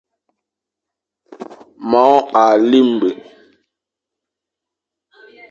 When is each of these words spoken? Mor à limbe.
Mor 1.89 2.21
à 2.43 2.57
limbe. 2.69 3.07